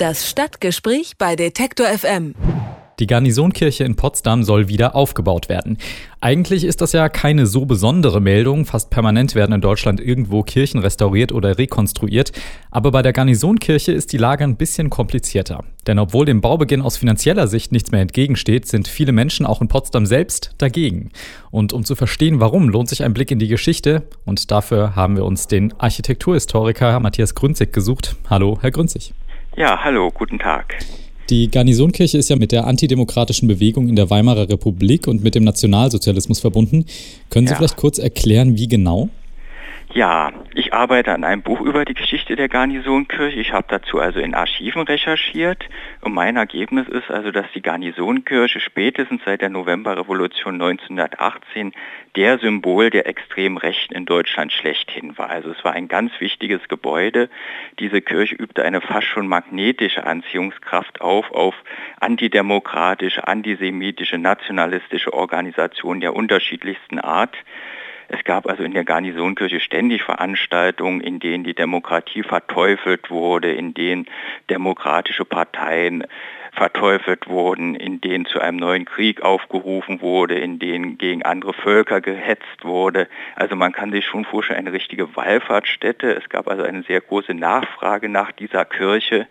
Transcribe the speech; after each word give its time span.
Das 0.00 0.26
Stadtgespräch 0.30 1.18
bei 1.18 1.36
Detektor 1.36 1.86
FM. 1.86 2.34
Die 3.00 3.06
Garnisonkirche 3.06 3.84
in 3.84 3.96
Potsdam 3.96 4.44
soll 4.44 4.66
wieder 4.66 4.94
aufgebaut 4.96 5.50
werden. 5.50 5.76
Eigentlich 6.22 6.64
ist 6.64 6.80
das 6.80 6.92
ja 6.92 7.10
keine 7.10 7.46
so 7.46 7.66
besondere 7.66 8.18
Meldung. 8.18 8.64
Fast 8.64 8.88
permanent 8.88 9.34
werden 9.34 9.52
in 9.52 9.60
Deutschland 9.60 10.00
irgendwo 10.00 10.42
Kirchen 10.42 10.80
restauriert 10.80 11.32
oder 11.32 11.58
rekonstruiert. 11.58 12.32
Aber 12.70 12.92
bei 12.92 13.02
der 13.02 13.12
Garnisonkirche 13.12 13.92
ist 13.92 14.14
die 14.14 14.16
Lage 14.16 14.42
ein 14.42 14.56
bisschen 14.56 14.88
komplizierter. 14.88 15.64
Denn 15.86 15.98
obwohl 15.98 16.24
dem 16.24 16.40
Baubeginn 16.40 16.80
aus 16.80 16.96
finanzieller 16.96 17.46
Sicht 17.46 17.70
nichts 17.70 17.90
mehr 17.90 18.00
entgegensteht, 18.00 18.66
sind 18.66 18.88
viele 18.88 19.12
Menschen 19.12 19.44
auch 19.44 19.60
in 19.60 19.68
Potsdam 19.68 20.06
selbst 20.06 20.54
dagegen. 20.56 21.10
Und 21.50 21.74
um 21.74 21.84
zu 21.84 21.94
verstehen, 21.94 22.40
warum, 22.40 22.70
lohnt 22.70 22.88
sich 22.88 23.04
ein 23.04 23.12
Blick 23.12 23.30
in 23.30 23.38
die 23.38 23.48
Geschichte. 23.48 24.04
Und 24.24 24.50
dafür 24.50 24.96
haben 24.96 25.16
wir 25.16 25.26
uns 25.26 25.46
den 25.46 25.78
Architekturhistoriker 25.78 26.98
Matthias 27.00 27.34
Grünzig 27.34 27.74
gesucht. 27.74 28.16
Hallo, 28.30 28.56
Herr 28.62 28.70
Grünzig. 28.70 29.12
Ja, 29.60 29.84
hallo, 29.84 30.10
guten 30.10 30.38
Tag. 30.38 30.78
Die 31.28 31.50
Garnisonkirche 31.50 32.16
ist 32.16 32.30
ja 32.30 32.36
mit 32.36 32.50
der 32.50 32.66
antidemokratischen 32.66 33.46
Bewegung 33.46 33.90
in 33.90 33.94
der 33.94 34.08
Weimarer 34.08 34.48
Republik 34.48 35.06
und 35.06 35.22
mit 35.22 35.34
dem 35.34 35.44
Nationalsozialismus 35.44 36.40
verbunden. 36.40 36.86
Können 37.28 37.46
Sie 37.46 37.50
ja. 37.50 37.58
vielleicht 37.58 37.76
kurz 37.76 37.98
erklären, 37.98 38.56
wie 38.56 38.68
genau? 38.68 39.10
Ja, 39.92 40.30
ich 40.54 40.72
arbeite 40.72 41.12
an 41.12 41.24
einem 41.24 41.42
Buch 41.42 41.60
über 41.60 41.84
die 41.84 41.94
Geschichte 41.94 42.36
der 42.36 42.48
Garnisonkirche. 42.48 43.40
Ich 43.40 43.52
habe 43.52 43.66
dazu 43.68 43.98
also 43.98 44.20
in 44.20 44.36
Archiven 44.36 44.82
recherchiert 44.82 45.68
und 46.00 46.14
mein 46.14 46.36
Ergebnis 46.36 46.86
ist 46.86 47.10
also, 47.10 47.32
dass 47.32 47.46
die 47.56 47.60
Garnisonkirche 47.60 48.60
spätestens 48.60 49.20
seit 49.24 49.40
der 49.40 49.48
Novemberrevolution 49.48 50.54
1918 50.62 51.72
der 52.14 52.38
Symbol 52.38 52.90
der 52.90 53.08
extremen 53.08 53.56
Rechten 53.56 53.92
in 53.92 54.06
Deutschland 54.06 54.52
schlechthin 54.52 55.18
war. 55.18 55.28
Also 55.28 55.50
es 55.50 55.64
war 55.64 55.72
ein 55.72 55.88
ganz 55.88 56.12
wichtiges 56.20 56.60
Gebäude. 56.68 57.28
Diese 57.80 58.00
Kirche 58.00 58.36
übte 58.36 58.62
eine 58.62 58.80
fast 58.80 59.08
schon 59.08 59.26
magnetische 59.26 60.06
Anziehungskraft 60.06 61.00
auf, 61.00 61.32
auf 61.32 61.56
antidemokratische, 61.98 63.26
antisemitische, 63.26 64.18
nationalistische 64.18 65.12
Organisationen 65.12 66.00
der 66.00 66.14
unterschiedlichsten 66.14 67.00
Art. 67.00 67.36
Es 68.12 68.24
gab 68.24 68.48
also 68.48 68.64
in 68.64 68.74
der 68.74 68.82
Garnisonkirche 68.82 69.60
ständig 69.60 70.02
Veranstaltungen, 70.02 71.00
in 71.00 71.20
denen 71.20 71.44
die 71.44 71.54
Demokratie 71.54 72.24
verteufelt 72.24 73.08
wurde, 73.08 73.52
in 73.52 73.72
denen 73.72 74.06
demokratische 74.48 75.24
Parteien 75.24 76.04
verteufelt 76.52 77.28
wurden, 77.28 77.76
in 77.76 78.00
denen 78.00 78.26
zu 78.26 78.40
einem 78.40 78.58
neuen 78.58 78.84
Krieg 78.84 79.22
aufgerufen 79.22 80.00
wurde, 80.00 80.34
in 80.34 80.58
denen 80.58 80.98
gegen 80.98 81.22
andere 81.22 81.52
Völker 81.52 82.00
gehetzt 82.00 82.64
wurde. 82.64 83.06
Also 83.36 83.54
man 83.54 83.70
kann 83.70 83.92
sich 83.92 84.04
schon 84.06 84.24
vorstellen, 84.24 84.58
eine 84.58 84.72
richtige 84.72 85.14
Wallfahrtsstätte. 85.14 86.12
Es 86.12 86.28
gab 86.28 86.48
also 86.48 86.64
eine 86.64 86.82
sehr 86.82 87.00
große 87.00 87.34
Nachfrage 87.34 88.08
nach 88.08 88.32
dieser 88.32 88.64
Kirche. 88.64 89.28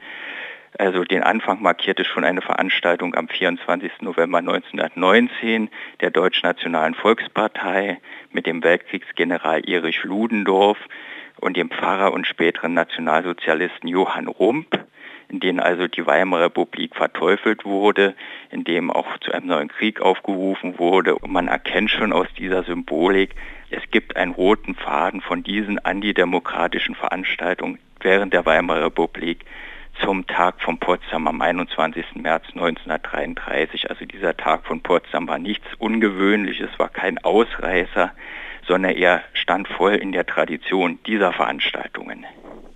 Also 0.78 1.04
den 1.04 1.24
Anfang 1.24 1.62
markierte 1.62 2.06
schon 2.06 2.24
eine 2.24 2.42
Veranstaltung 2.42 3.16
am 3.16 3.28
24. 3.28 4.02
November 4.02 4.38
1919 4.38 5.70
der 6.02 6.12
Deutschnationalen 6.12 6.94
Volkspartei 6.94 8.00
mit 8.32 8.46
dem 8.46 8.64
Weltkriegsgeneral 8.64 9.68
Erich 9.68 10.04
Ludendorff 10.04 10.78
und 11.40 11.58
dem 11.58 11.70
Pfarrer 11.70 12.14
und 12.14 12.28
späteren 12.28 12.74
Nationalsozialisten 12.74 13.88
Johann 13.88 14.28
Rump, 14.28 14.80
in 15.30 15.40
denen 15.40 15.60
also 15.60 15.88
die 15.88 16.06
Weimarer 16.06 16.46
Republik 16.46 16.96
verteufelt 16.96 17.66
wurde, 17.66 18.16
in 18.52 18.64
dem 18.64 18.92
auch 18.92 19.18
zu 19.20 19.32
einem 19.32 19.48
neuen 19.48 19.68
Krieg 19.70 20.02
aufgerufen 20.02 20.78
wurde. 20.78 21.16
Und 21.16 21.32
man 21.32 21.48
erkennt 21.48 21.90
schon 21.90 22.14
aus 22.14 22.28
dieser 22.38 22.64
Symbolik, 22.64 23.36
es 23.72 23.84
gibt 23.92 24.16
einen 24.16 24.34
roten 24.34 24.76
Faden 24.76 25.22
von 25.22 25.44
diesen 25.44 25.80
antidemokratischen 25.80 26.96
Veranstaltungen 26.96 27.80
während 28.02 28.34
der 28.34 28.46
Weimarer 28.46 28.86
Republik 28.86 29.46
zum 30.04 30.26
Tag 30.28 30.62
von 30.62 30.78
Potsdam 30.78 31.28
am 31.28 31.42
21. 31.42 32.06
März 32.16 32.44
1933. 32.54 33.90
Also 33.90 34.06
dieser 34.06 34.36
Tag 34.36 34.66
von 34.66 34.82
Potsdam 34.82 35.28
war 35.28 35.40
nichts 35.40 35.66
Ungewöhnliches, 35.78 36.70
war 36.78 36.90
kein 36.90 37.18
Ausreißer, 37.20 38.12
sondern 38.68 38.96
er 38.96 39.24
stand 39.34 39.68
voll 39.68 39.96
in 39.96 40.12
der 40.12 40.26
Tradition 40.26 41.00
dieser 41.06 41.34
Veranstaltungen. 41.34 42.26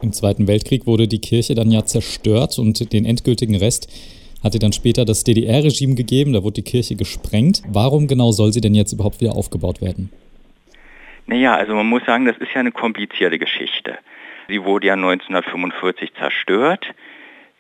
Im 0.01 0.11
Zweiten 0.11 0.47
Weltkrieg 0.47 0.85
wurde 0.85 1.07
die 1.07 1.22
Kirche 1.22 1.56
dann 1.56 1.72
ja 1.72 1.85
zerstört 1.85 2.59
und 2.59 2.91
den 2.94 3.06
endgültigen 3.06 3.55
Rest 3.55 3.88
hatte 4.44 4.59
dann 4.59 4.73
später 4.73 5.05
das 5.05 5.23
DDR-Regime 5.23 5.95
gegeben, 5.95 6.34
da 6.34 6.44
wurde 6.44 6.55
die 6.55 6.63
Kirche 6.63 6.95
gesprengt. 6.95 7.63
Warum 7.69 8.07
genau 8.07 8.31
soll 8.31 8.51
sie 8.51 8.59
denn 8.59 8.75
jetzt 8.75 8.91
überhaupt 8.91 9.22
wieder 9.22 9.34
aufgebaut 9.34 9.81
werden? 9.81 10.11
Naja, 11.25 11.55
also 11.55 11.73
man 11.73 11.88
muss 11.88 12.03
sagen, 12.05 12.25
das 12.25 12.38
ist 12.38 12.53
ja 12.53 12.59
eine 12.59 12.73
komplizierte 12.73 13.40
Geschichte. 13.40 13.97
Sie 14.50 14.63
wurde 14.63 14.88
ja 14.88 14.94
1945 14.94 16.13
zerstört. 16.16 16.85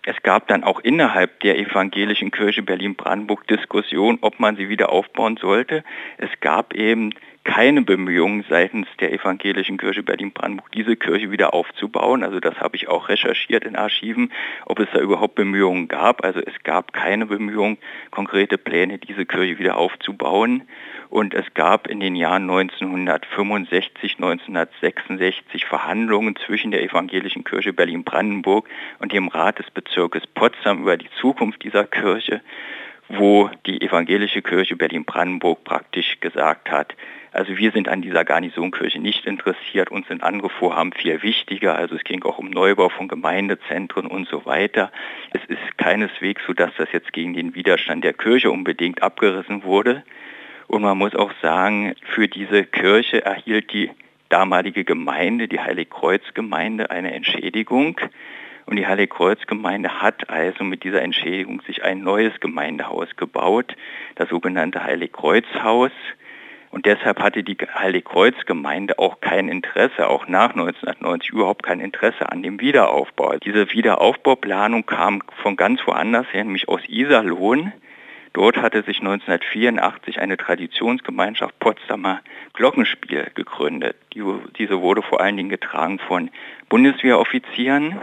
Es 0.05 0.21
gab 0.21 0.47
dann 0.49 0.63
auch 0.63 0.81
innerhalb 0.81 1.39
der 1.39 1.57
evangelischen 1.57 2.31
Kirche 2.31 2.61
Berlin-Brandenburg 2.61 3.47
Diskussion, 3.47 4.17
ob 4.21 4.39
man 4.39 4.57
sie 4.57 4.67
wieder 4.67 4.91
aufbauen 4.91 5.37
sollte. 5.37 5.83
Es 6.17 6.29
gab 6.41 6.73
eben 6.73 7.13
keine 7.43 7.81
Bemühungen 7.81 8.45
seitens 8.49 8.87
der 8.99 9.11
evangelischen 9.11 9.77
Kirche 9.77 10.01
Berlin-Brandenburg, 10.01 10.71
diese 10.71 10.95
Kirche 10.95 11.29
wieder 11.31 11.53
aufzubauen. 11.53 12.23
Also 12.23 12.39
das 12.39 12.59
habe 12.59 12.77
ich 12.77 12.87
auch 12.87 13.09
recherchiert 13.09 13.65
in 13.65 13.75
Archiven, 13.75 14.31
ob 14.65 14.79
es 14.79 14.87
da 14.93 14.99
überhaupt 14.99 15.35
Bemühungen 15.35 15.89
gab. 15.89 16.23
Also 16.23 16.39
es 16.39 16.63
gab 16.63 16.93
keine 16.93 17.25
Bemühungen, 17.25 17.77
konkrete 18.11 18.57
Pläne, 18.57 18.97
diese 18.97 19.25
Kirche 19.25 19.59
wieder 19.59 19.77
aufzubauen. 19.77 20.63
Und 21.09 21.33
es 21.33 21.45
gab 21.53 21.87
in 21.87 21.99
den 21.99 22.15
Jahren 22.15 22.49
1965, 22.49 24.15
1966 24.15 25.65
Verhandlungen 25.65 26.35
zwischen 26.37 26.71
der 26.71 26.81
Evangelischen 26.81 27.43
Kirche 27.43 27.73
Berlin-Brandenburg 27.73 28.67
und 28.99 29.11
dem 29.11 29.27
Rat 29.27 29.59
des 29.59 29.69
Bezirkes 29.69 30.25
Potsdam 30.27 30.81
über 30.81 30.97
die 30.97 31.09
Zukunft 31.19 31.63
dieser 31.63 31.83
Kirche, 31.83 32.41
wo 33.09 33.49
die 33.65 33.81
Evangelische 33.81 34.41
Kirche 34.41 34.75
Berlin-Brandenburg 34.75 35.63
praktisch 35.65 36.19
gesagt 36.19 36.71
hat, 36.71 36.95
also 37.33 37.57
wir 37.57 37.71
sind 37.71 37.89
an 37.89 38.03
dieser 38.03 38.23
Garnisonkirche 38.23 38.99
nicht 38.99 39.25
interessiert, 39.25 39.89
uns 39.89 40.07
sind 40.07 40.21
andere 40.21 40.49
Vorhaben 40.49 40.93
viel 40.93 41.23
wichtiger. 41.23 41.75
Also 41.75 41.95
es 41.95 42.03
ging 42.03 42.23
auch 42.23 42.37
um 42.37 42.51
Neubau 42.51 42.89
von 42.89 43.07
Gemeindezentren 43.07 44.05
und 44.05 44.27
so 44.27 44.45
weiter. 44.45 44.91
Es 45.31 45.41
ist 45.47 45.77
keineswegs 45.77 46.43
so, 46.45 46.53
dass 46.53 46.71
das 46.77 46.91
jetzt 46.91 47.11
gegen 47.11 47.33
den 47.33 47.55
Widerstand 47.55 48.03
der 48.03 48.13
Kirche 48.13 48.51
unbedingt 48.51 49.01
abgerissen 49.01 49.63
wurde. 49.63 50.03
Und 50.67 50.83
man 50.83 50.97
muss 50.97 51.15
auch 51.15 51.31
sagen, 51.41 51.95
für 52.03 52.27
diese 52.27 52.65
Kirche 52.65 53.25
erhielt 53.25 53.73
die 53.73 53.89
damalige 54.29 54.83
Gemeinde, 54.83 55.47
die 55.47 55.59
Heiligkreuzgemeinde, 55.59 56.91
eine 56.91 57.15
Entschädigung. 57.15 57.99
Und 58.67 58.75
die 58.75 58.85
Heiligkreuzgemeinde 58.85 60.01
hat 60.01 60.29
also 60.29 60.63
mit 60.63 60.83
dieser 60.83 61.01
Entschädigung 61.01 61.61
sich 61.61 61.83
ein 61.83 62.01
neues 62.01 62.39
Gemeindehaus 62.39 63.15
gebaut, 63.17 63.75
das 64.15 64.29
sogenannte 64.29 64.83
Heiligkreuzhaus. 64.83 65.91
Und 66.73 66.87
deshalb 66.87 67.19
hatte 67.19 67.43
die 67.43 67.55
Heiligkreuzgemeinde 67.55 68.97
auch 68.97 69.21
kein 69.21 69.47
Interesse, 69.47 70.07
auch 70.09 70.27
nach 70.27 70.55
1990 70.55 71.29
überhaupt 71.29 71.61
kein 71.61 71.79
Interesse 71.79 72.31
an 72.31 72.41
dem 72.41 72.59
Wiederaufbau. 72.59 73.35
Diese 73.37 73.71
Wiederaufbauplanung 73.71 74.83
kam 74.83 75.21
von 75.43 75.55
ganz 75.55 75.81
woanders 75.85 76.25
her, 76.31 76.43
nämlich 76.43 76.67
aus 76.67 76.81
Iserlohn. 76.87 77.73
Dort 78.33 78.57
hatte 78.57 78.81
sich 78.81 79.01
1984 79.01 80.19
eine 80.19 80.35
Traditionsgemeinschaft 80.35 81.59
Potsdamer 81.59 82.21
Glockenspiel 82.53 83.29
gegründet. 83.35 83.95
Die, 84.15 84.23
diese 84.57 84.81
wurde 84.81 85.03
vor 85.03 85.21
allen 85.21 85.37
Dingen 85.37 85.49
getragen 85.49 85.99
von 85.99 86.31
Bundeswehroffizieren. 86.69 87.99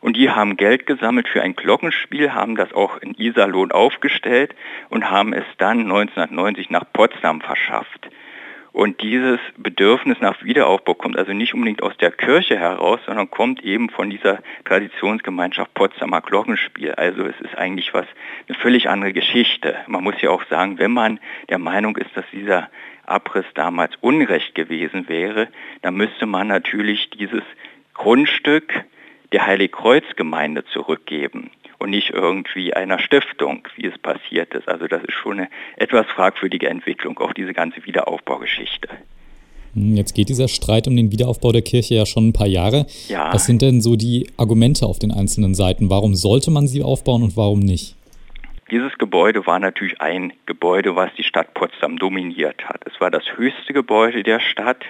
Und 0.00 0.16
die 0.16 0.30
haben 0.30 0.56
Geld 0.56 0.86
gesammelt 0.86 1.28
für 1.28 1.42
ein 1.42 1.54
Glockenspiel, 1.54 2.32
haben 2.32 2.56
das 2.56 2.72
auch 2.72 2.98
in 2.98 3.14
Iserlohn 3.14 3.70
aufgestellt 3.70 4.54
und 4.88 5.10
haben 5.10 5.32
es 5.32 5.44
dann 5.58 5.80
1990 5.80 6.70
nach 6.70 6.84
Potsdam 6.92 7.40
verschafft. 7.40 8.08
Und 8.72 9.02
dieses 9.02 9.40
Bedürfnis 9.56 10.20
nach 10.20 10.42
Wiederaufbau 10.44 10.94
kommt 10.94 11.18
also 11.18 11.32
nicht 11.32 11.54
unbedingt 11.54 11.82
aus 11.82 11.96
der 11.96 12.12
Kirche 12.12 12.56
heraus, 12.56 13.00
sondern 13.04 13.28
kommt 13.28 13.62
eben 13.64 13.90
von 13.90 14.10
dieser 14.10 14.38
Traditionsgemeinschaft 14.64 15.74
Potsdamer 15.74 16.20
Glockenspiel. 16.20 16.92
Also 16.92 17.24
es 17.24 17.38
ist 17.40 17.58
eigentlich 17.58 17.92
was, 17.92 18.06
eine 18.48 18.56
völlig 18.58 18.88
andere 18.88 19.12
Geschichte. 19.12 19.76
Man 19.88 20.04
muss 20.04 20.20
ja 20.20 20.30
auch 20.30 20.44
sagen, 20.44 20.78
wenn 20.78 20.92
man 20.92 21.18
der 21.48 21.58
Meinung 21.58 21.96
ist, 21.96 22.16
dass 22.16 22.24
dieser 22.32 22.70
Abriss 23.06 23.46
damals 23.54 23.96
Unrecht 24.00 24.54
gewesen 24.54 25.08
wäre, 25.08 25.48
dann 25.82 25.96
müsste 25.96 26.26
man 26.26 26.46
natürlich 26.46 27.10
dieses 27.10 27.42
Grundstück 27.94 28.84
der 29.32 29.46
Heiligkreuzgemeinde 29.46 30.64
zurückgeben 30.72 31.50
und 31.78 31.90
nicht 31.90 32.10
irgendwie 32.10 32.74
einer 32.74 32.98
Stiftung, 32.98 33.66
wie 33.76 33.86
es 33.86 33.98
passiert 33.98 34.54
ist. 34.54 34.68
Also 34.68 34.86
das 34.86 35.02
ist 35.04 35.14
schon 35.14 35.40
eine 35.40 35.48
etwas 35.76 36.06
fragwürdige 36.06 36.68
Entwicklung, 36.68 37.18
auch 37.18 37.32
diese 37.32 37.54
ganze 37.54 37.84
Wiederaufbaugeschichte. 37.86 38.88
Hm, 39.74 39.96
jetzt 39.96 40.14
geht 40.14 40.28
dieser 40.28 40.48
Streit 40.48 40.86
um 40.88 40.96
den 40.96 41.10
Wiederaufbau 41.10 41.52
der 41.52 41.62
Kirche 41.62 41.94
ja 41.94 42.06
schon 42.06 42.28
ein 42.28 42.32
paar 42.32 42.46
Jahre. 42.46 42.86
Ja. 43.08 43.32
Was 43.32 43.46
sind 43.46 43.62
denn 43.62 43.80
so 43.80 43.96
die 43.96 44.28
Argumente 44.36 44.86
auf 44.86 44.98
den 44.98 45.12
einzelnen 45.12 45.54
Seiten? 45.54 45.90
Warum 45.90 46.14
sollte 46.14 46.50
man 46.50 46.66
sie 46.66 46.82
aufbauen 46.82 47.22
und 47.22 47.36
warum 47.36 47.60
nicht? 47.60 47.96
Dieses 48.70 48.96
Gebäude 48.98 49.46
war 49.46 49.58
natürlich 49.58 50.00
ein 50.00 50.32
Gebäude, 50.46 50.94
was 50.94 51.10
die 51.16 51.24
Stadt 51.24 51.54
Potsdam 51.54 51.98
dominiert 51.98 52.64
hat. 52.68 52.82
Es 52.86 53.00
war 53.00 53.10
das 53.10 53.24
höchste 53.36 53.72
Gebäude 53.72 54.22
der 54.22 54.38
Stadt. 54.38 54.84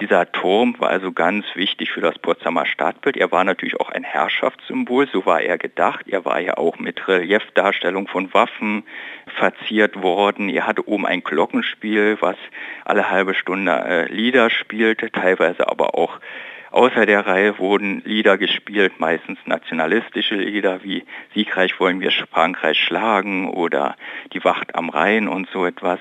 Dieser 0.00 0.30
Turm 0.32 0.74
war 0.78 0.90
also 0.90 1.12
ganz 1.12 1.44
wichtig 1.54 1.90
für 1.90 2.00
das 2.00 2.18
Potsdamer 2.18 2.66
Stadtbild. 2.66 3.16
Er 3.16 3.30
war 3.30 3.44
natürlich 3.44 3.78
auch 3.78 3.90
ein 3.90 4.04
Herrschaftssymbol, 4.04 5.08
so 5.08 5.26
war 5.26 5.42
er 5.42 5.58
gedacht. 5.58 6.06
Er 6.08 6.24
war 6.24 6.40
ja 6.40 6.56
auch 6.56 6.78
mit 6.78 7.06
Reliefdarstellung 7.08 8.08
von 8.08 8.32
Waffen 8.32 8.84
verziert 9.36 10.02
worden. 10.02 10.48
Er 10.48 10.66
hatte 10.66 10.88
oben 10.88 11.06
ein 11.06 11.22
Glockenspiel, 11.22 12.16
was 12.20 12.36
alle 12.84 13.10
halbe 13.10 13.34
Stunde 13.34 13.72
äh, 13.72 14.12
Lieder 14.12 14.50
spielte, 14.50 15.10
teilweise 15.10 15.68
aber 15.68 15.94
auch 15.94 16.20
Außer 16.72 17.04
der 17.04 17.26
Reihe 17.26 17.58
wurden 17.58 18.00
Lieder 18.06 18.38
gespielt, 18.38 18.98
meistens 18.98 19.38
nationalistische 19.44 20.36
Lieder 20.36 20.82
wie 20.82 21.04
Siegreich 21.34 21.78
wollen 21.78 22.00
wir 22.00 22.10
Frankreich 22.30 22.78
schlagen 22.78 23.50
oder 23.50 23.94
Die 24.32 24.42
Wacht 24.42 24.74
am 24.74 24.88
Rhein 24.88 25.28
und 25.28 25.50
so 25.50 25.66
etwas. 25.66 26.00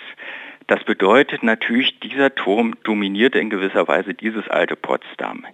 Das 0.72 0.86
bedeutet 0.86 1.44
natürlich, 1.44 2.00
dieser 2.00 2.34
Turm 2.34 2.76
dominierte 2.86 3.40
in 3.40 3.50
gewisser 3.50 3.90
Weise 3.90 4.14
dieses 4.14 4.48
alte 4.48 4.78
Potsdam. 4.78 5.46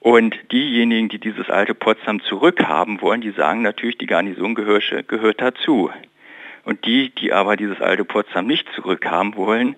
Und 0.00 0.38
diejenigen, 0.52 1.10
die 1.10 1.18
dieses 1.18 1.50
alte 1.50 1.74
Potsdam 1.74 2.22
zurückhaben 2.22 3.02
wollen, 3.02 3.20
die 3.20 3.32
sagen 3.32 3.60
natürlich, 3.60 3.98
die 3.98 4.06
Garnison 4.06 4.54
gehört, 4.54 5.42
dazu. 5.42 5.90
Und 6.64 6.86
die, 6.86 7.10
die 7.10 7.34
aber 7.34 7.58
dieses 7.58 7.82
alte 7.82 8.06
Potsdam 8.06 8.46
nicht 8.46 8.66
zurückhaben 8.74 9.36
wollen, 9.36 9.76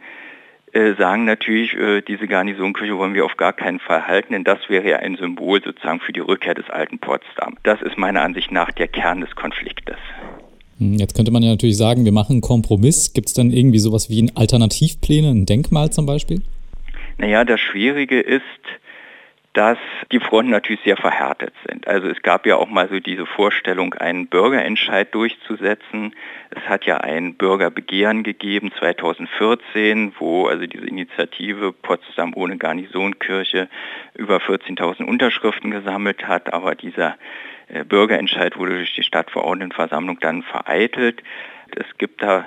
äh, 0.70 0.92
sagen 0.92 1.24
natürlich, 1.24 1.76
äh, 1.76 2.00
diese 2.02 2.28
Garnisonkirche 2.28 2.96
wollen 2.96 3.14
wir 3.14 3.24
auf 3.24 3.36
gar 3.36 3.52
keinen 3.52 3.80
Fall 3.80 4.06
halten, 4.06 4.34
denn 4.34 4.44
das 4.44 4.70
wäre 4.70 4.88
ja 4.88 4.98
ein 4.98 5.16
Symbol 5.16 5.60
sozusagen 5.60 5.98
für 5.98 6.12
die 6.12 6.20
Rückkehr 6.20 6.54
des 6.54 6.70
alten 6.70 7.00
Potsdam. 7.00 7.56
Das 7.64 7.82
ist 7.82 7.98
meiner 7.98 8.22
Ansicht 8.22 8.52
nach 8.52 8.70
der 8.70 8.86
Kern 8.86 9.20
des 9.20 9.34
Konfliktes. 9.34 9.98
Hm, 10.80 10.94
jetzt 10.94 11.14
könnte 11.14 11.30
man 11.30 11.42
ja 11.42 11.50
natürlich 11.50 11.76
sagen, 11.76 12.04
wir 12.04 12.12
machen 12.12 12.32
einen 12.32 12.40
Kompromiss. 12.40 13.12
Gibt 13.12 13.28
es 13.28 13.34
dann 13.34 13.50
irgendwie 13.50 13.78
sowas 13.78 14.10
wie 14.10 14.22
ein 14.22 14.32
Alternativpläne, 14.34 15.28
ein 15.28 15.46
Denkmal 15.46 15.90
zum 15.90 16.06
Beispiel? 16.06 16.42
Naja, 17.18 17.44
das 17.44 17.60
Schwierige 17.60 18.18
ist, 18.18 18.42
dass 19.52 19.78
die 20.12 20.20
Fronten 20.20 20.52
natürlich 20.52 20.80
sehr 20.84 20.96
verhärtet 20.96 21.52
sind. 21.68 21.86
Also 21.88 22.08
es 22.08 22.22
gab 22.22 22.46
ja 22.46 22.56
auch 22.56 22.68
mal 22.68 22.88
so 22.88 23.00
diese 23.00 23.26
Vorstellung, 23.26 23.94
einen 23.94 24.28
Bürgerentscheid 24.28 25.12
durchzusetzen. 25.12 26.14
Es 26.50 26.62
hat 26.68 26.84
ja 26.86 26.98
ein 26.98 27.34
Bürgerbegehren 27.34 28.22
gegeben 28.22 28.70
2014, 28.78 30.14
wo 30.18 30.46
also 30.46 30.66
diese 30.66 30.86
Initiative 30.86 31.72
Potsdam 31.72 32.32
ohne 32.36 32.58
Garnisonkirche 32.58 33.68
über 34.14 34.36
14.000 34.38 35.04
Unterschriften 35.04 35.72
gesammelt 35.72 36.28
hat, 36.28 36.52
aber 36.52 36.76
dieser 36.76 37.16
Bürgerentscheid 37.88 38.56
wurde 38.56 38.76
durch 38.76 38.94
die 38.94 39.02
Stadtverordnetenversammlung 39.02 40.18
dann 40.20 40.42
vereitelt. 40.42 41.22
Es 41.74 41.86
gibt 41.98 42.22
da 42.22 42.46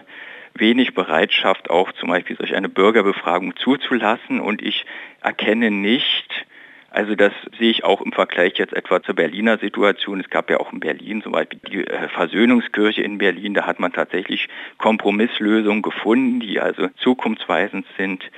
wenig 0.53 0.93
Bereitschaft, 0.93 1.69
auch 1.69 1.91
zum 1.93 2.09
Beispiel 2.09 2.37
solch 2.37 2.55
eine 2.55 2.69
Bürgerbefragung 2.69 3.55
zuzulassen 3.55 4.39
und 4.39 4.61
ich 4.61 4.85
erkenne 5.21 5.71
nicht, 5.71 6.45
also 6.93 7.15
das 7.15 7.33
sehe 7.57 7.71
ich 7.71 7.83
auch 7.83 8.01
im 8.01 8.11
Vergleich 8.11 8.53
jetzt 8.59 8.73
etwa 8.73 9.01
zur 9.01 9.15
Berliner 9.15 9.57
Situation. 9.57 10.19
Es 10.19 10.29
gab 10.29 10.51
ja 10.51 10.59
auch 10.59 10.71
in 10.71 10.79
Berlin 10.79 11.23
zum 11.23 11.31
Beispiel 11.31 11.59
die 11.67 11.87
äh, 11.87 12.07
Versöhnungskirche 12.09 13.01
in 13.01 13.17
Berlin. 13.17 13.55
Da 13.55 13.65
hat 13.65 13.79
man 13.79 13.91
tatsächlich 13.91 14.47
Kompromisslösungen 14.77 15.81
gefunden, 15.81 16.39
die 16.39 16.59
also 16.59 16.89
zukunftsweisend 16.97 17.87
sind. 17.97 18.29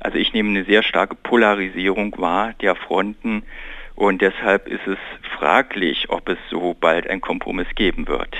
Also 0.00 0.18
ich 0.18 0.32
nehme 0.32 0.48
eine 0.48 0.64
sehr 0.64 0.82
starke 0.82 1.14
Polarisierung 1.14 2.18
wahr 2.18 2.52
der 2.60 2.74
Fronten 2.74 3.44
und 4.00 4.22
deshalb 4.22 4.66
ist 4.66 4.86
es 4.86 4.98
fraglich, 5.38 6.06
ob 6.08 6.28
es 6.28 6.38
so 6.50 6.74
bald 6.78 7.08
einen 7.08 7.20
Kompromiss 7.20 7.68
geben 7.76 8.08
wird 8.08 8.34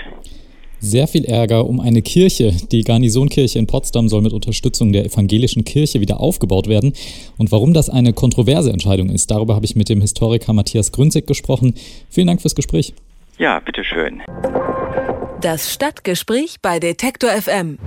sehr 0.83 1.07
viel 1.07 1.27
Ärger 1.27 1.67
um 1.67 1.79
eine 1.79 2.01
Kirche. 2.01 2.53
Die 2.73 2.85
Garnisonkirche 2.85 3.59
in 3.59 3.67
Potsdam 3.67 4.09
soll 4.09 4.23
mit 4.23 4.33
Unterstützung 4.33 4.95
der 4.95 5.05
evangelischen 5.05 5.63
Kirche 5.65 6.01
wieder 6.01 6.21
aufgebaut 6.21 6.69
werden. 6.69 6.95
Und 7.37 7.53
warum 7.53 7.75
das 7.75 7.91
eine 7.91 8.15
kontroverse 8.15 8.73
Entscheidung 8.73 9.11
ist, 9.11 9.31
darüber 9.31 9.55
habe 9.55 9.67
ich 9.67 9.77
mit 9.77 9.91
dem 9.91 10.01
Historiker 10.01 10.55
Matthias 10.55 10.91
Grünzig 10.91 11.27
gesprochen. 11.27 11.75
Vielen 12.09 12.29
Dank 12.29 12.41
fürs 12.41 12.55
Gespräch. 12.55 12.95
Ja, 13.37 13.61
bitteschön. 13.61 14.23
Das 15.43 15.71
Stadtgespräch 15.71 16.57
bei 16.63 16.81
Detektor 16.81 17.31
FM. 17.31 17.79